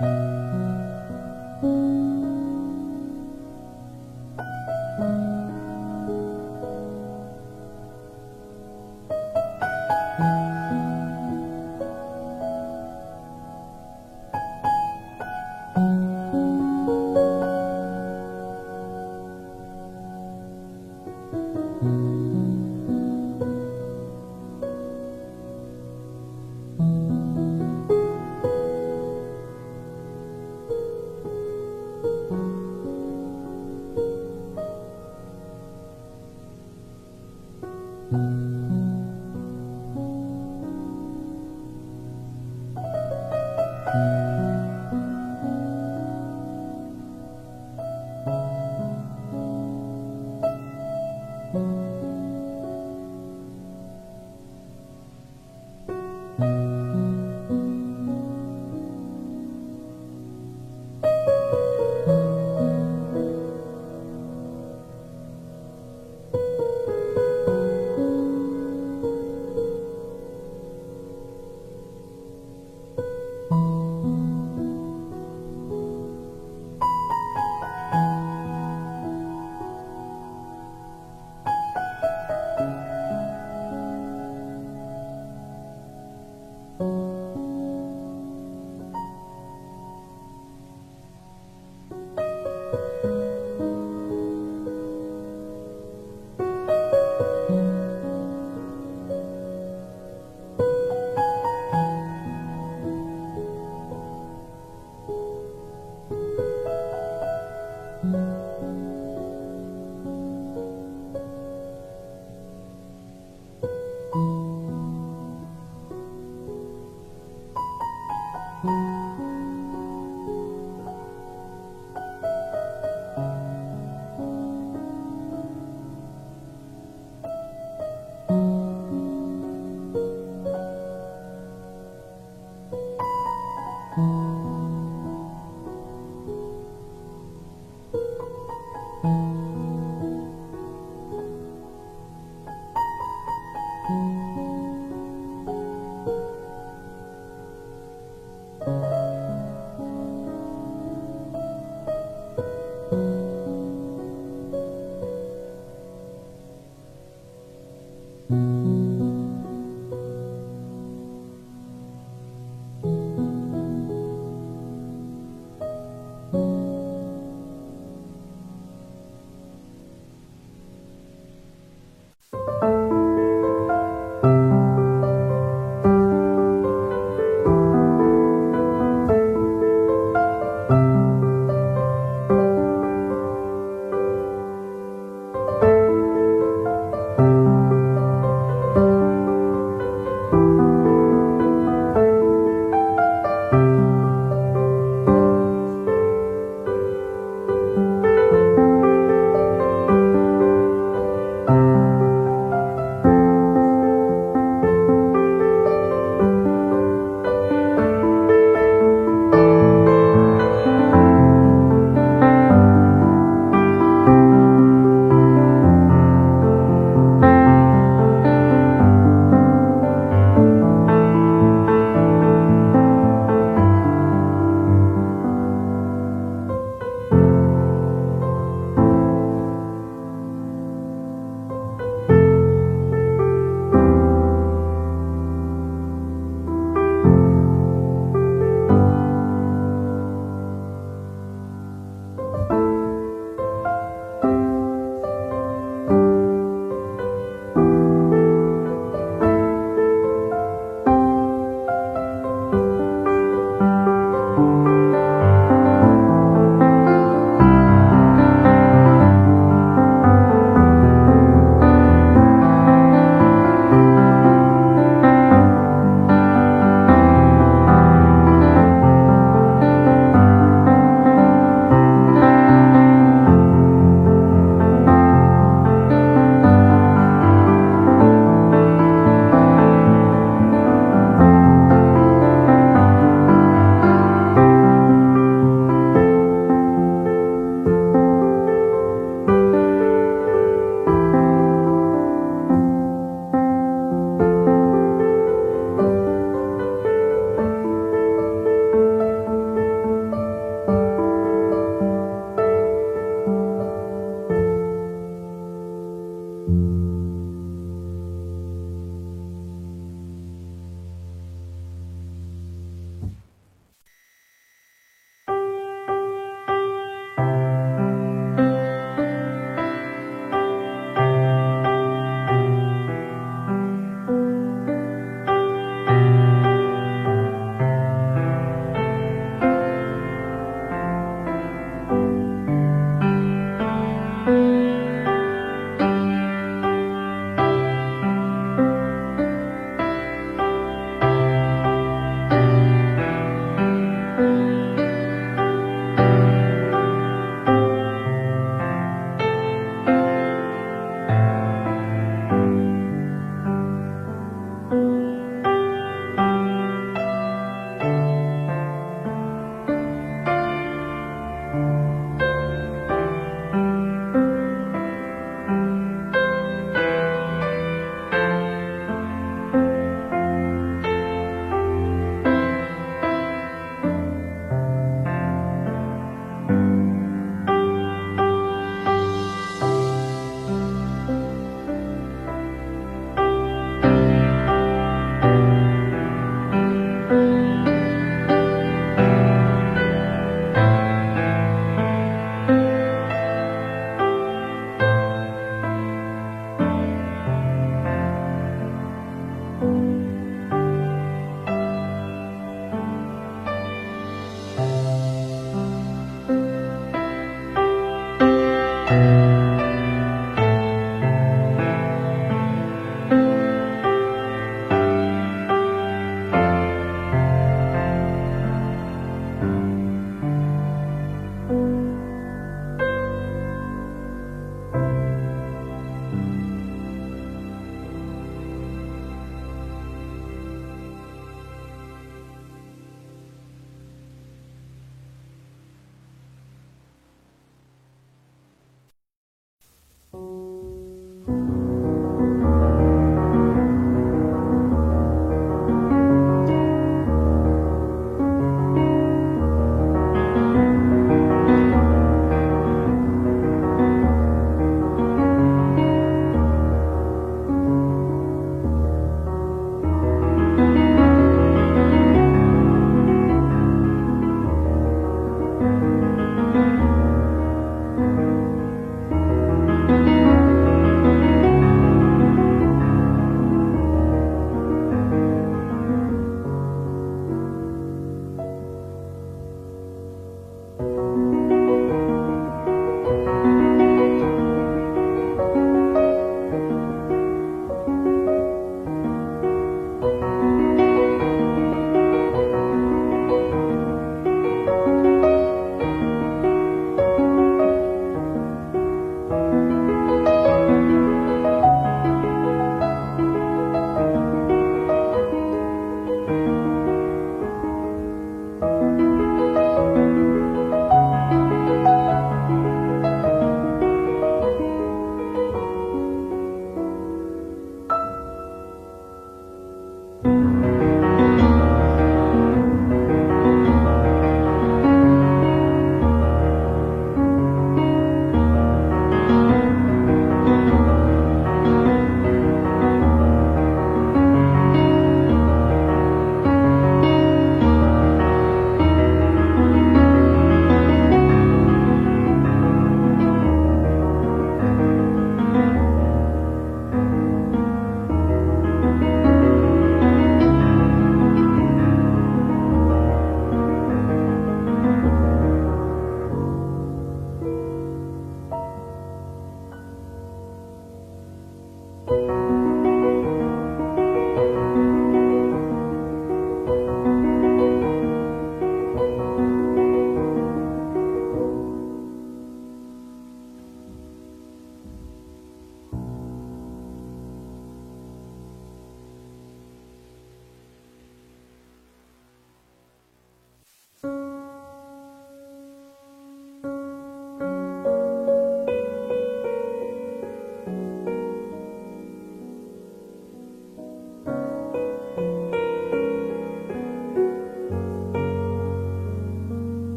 嗯。 0.00 0.43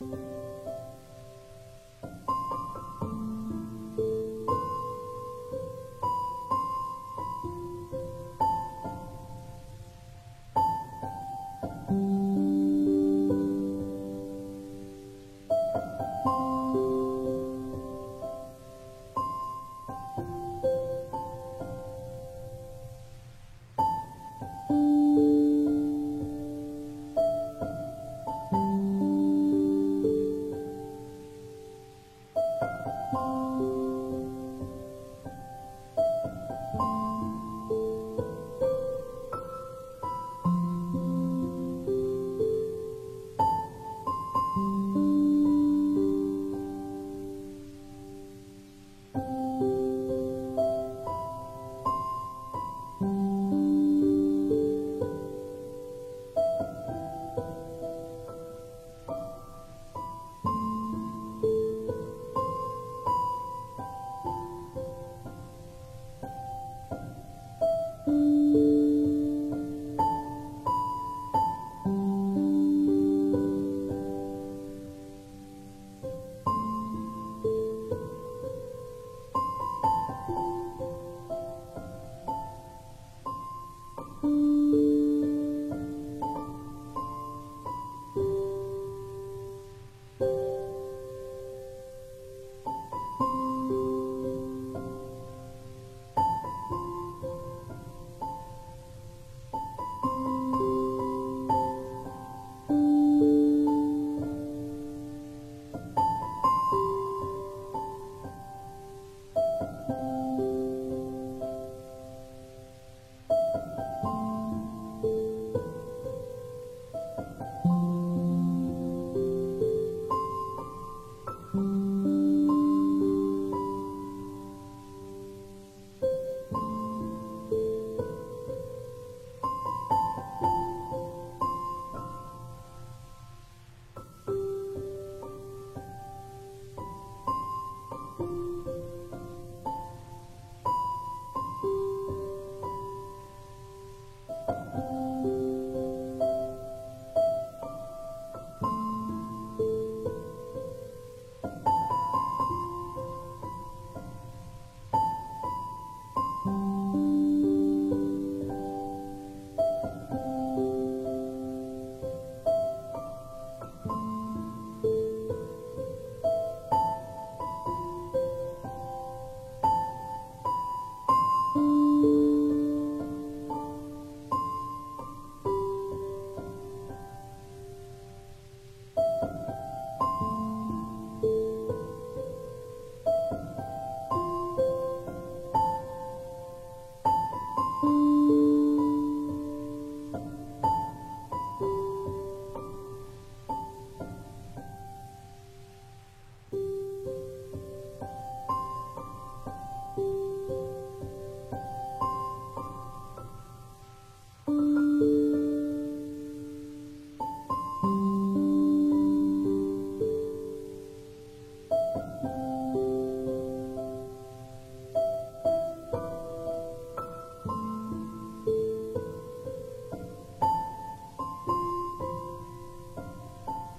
You 0.00 0.37